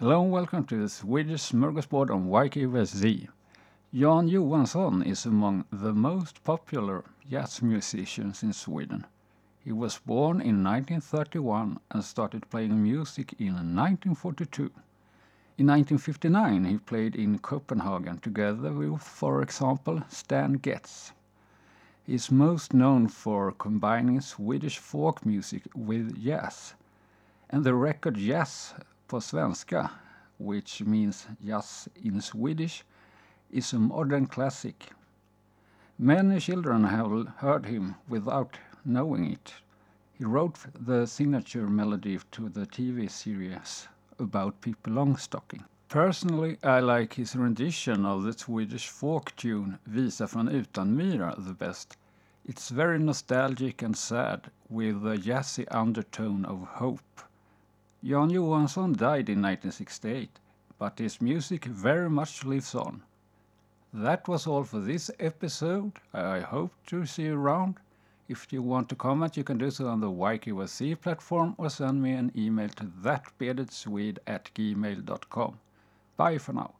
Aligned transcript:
Hello 0.00 0.22
and 0.22 0.30
welcome 0.30 0.64
to 0.66 0.76
the 0.76 0.88
Swedish 0.88 1.50
Smorgasbord 1.50 2.08
on 2.08 2.28
YKYZ. 2.28 3.26
Jan 3.92 4.28
Johansson 4.28 5.02
is 5.02 5.26
among 5.26 5.64
the 5.72 5.92
most 5.92 6.44
popular 6.44 7.02
jazz 7.28 7.60
musicians 7.62 8.44
in 8.44 8.52
Sweden. 8.52 9.04
He 9.64 9.72
was 9.72 9.98
born 9.98 10.40
in 10.40 10.62
1931 10.62 11.80
and 11.90 12.04
started 12.04 12.48
playing 12.48 12.80
music 12.80 13.34
in 13.40 13.54
1942. 13.74 14.70
In 15.58 15.66
1959 15.66 16.64
he 16.64 16.78
played 16.78 17.16
in 17.16 17.40
Copenhagen 17.40 18.18
together 18.18 18.70
with, 18.72 19.02
for 19.02 19.42
example, 19.42 20.04
Stan 20.08 20.52
Getz. 20.52 21.10
He 22.04 22.14
is 22.14 22.30
most 22.30 22.72
known 22.72 23.08
for 23.08 23.50
combining 23.50 24.20
Swedish 24.20 24.78
folk 24.78 25.26
music 25.26 25.64
with 25.74 26.22
jazz. 26.22 26.74
And 27.50 27.64
the 27.64 27.74
record 27.74 28.14
Jazz 28.14 28.74
på 29.08 29.20
svenska, 29.20 29.90
which 30.38 30.82
means 30.86 31.28
jazz 31.40 31.88
in 31.94 32.22
Swedish, 32.22 32.84
is 33.50 33.74
a 33.74 33.78
modern 33.78 34.26
classic. 34.26 34.92
Many 35.96 36.40
children 36.40 36.84
have 36.84 37.26
heard 37.38 37.66
him 37.66 37.94
without 38.08 38.58
knowing 38.84 39.32
it. 39.32 39.54
He 40.12 40.24
wrote 40.24 40.58
the 40.86 41.06
signature 41.06 41.68
melody 41.68 42.18
to 42.32 42.48
the 42.48 42.66
TV 42.66 43.08
series 43.08 43.88
about 44.18 44.60
Pippi 44.60 44.90
Longstocking. 44.90 45.64
Personally, 45.88 46.58
I 46.62 46.80
like 46.80 47.14
his 47.14 47.34
rendition 47.34 48.04
of 48.04 48.24
the 48.24 48.32
Swedish 48.34 48.88
folk 48.88 49.34
tune 49.36 49.78
Visa 49.86 50.26
från 50.26 50.48
Utanmyra 50.48 51.34
the 51.38 51.54
best. 51.54 51.96
It's 52.44 52.68
very 52.68 52.98
nostalgic 52.98 53.82
and 53.82 53.96
sad, 53.96 54.50
with 54.68 55.06
a 55.06 55.16
jazzy 55.16 55.66
undertone 55.70 56.44
of 56.44 56.62
hope. 56.62 57.22
Jan 58.04 58.30
Johansson 58.30 58.92
died 58.92 59.28
in 59.28 59.42
1968, 59.42 60.38
but 60.78 61.00
his 61.00 61.20
music 61.20 61.64
very 61.64 62.08
much 62.08 62.44
lives 62.44 62.74
on. 62.74 63.02
That 63.92 64.28
was 64.28 64.46
all 64.46 64.62
for 64.62 64.78
this 64.78 65.10
episode. 65.18 65.92
I 66.12 66.40
hope 66.40 66.72
to 66.86 67.06
see 67.06 67.24
you 67.24 67.34
around. 67.34 67.76
If 68.28 68.52
you 68.52 68.62
want 68.62 68.88
to 68.90 68.94
comment, 68.94 69.36
you 69.36 69.42
can 69.42 69.58
do 69.58 69.70
so 69.70 69.88
on 69.88 70.00
the 70.00 70.10
YKYZ 70.10 71.00
platform 71.00 71.54
or 71.58 71.70
send 71.70 72.00
me 72.00 72.12
an 72.12 72.30
email 72.36 72.68
to 72.68 72.84
thatbeardedswede 72.84 74.18
at 74.26 74.50
gmail.com. 74.54 75.58
Bye 76.16 76.38
for 76.38 76.52
now. 76.52 76.74